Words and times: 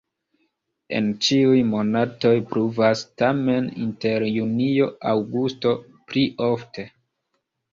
En 0.99 1.09
ĉiuj 1.25 1.59
monatoj 1.73 2.31
pluvas, 2.53 3.03
tamen 3.23 3.69
inter 3.85 4.27
junio-aŭgusto 4.39 5.75
pli 6.09 6.25
ofte. 6.49 6.89